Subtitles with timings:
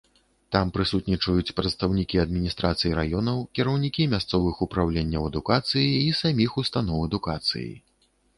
[0.53, 7.69] Там прысутнічаюць прадстаўнікі адміністрацый раёнаў, кіраўнікі мясцовых упраўленняў адукацыі і саміх установаў адукацыі.